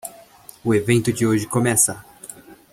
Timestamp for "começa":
1.45-2.03